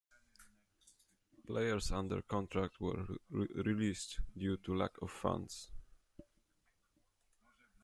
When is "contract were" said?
2.23-3.05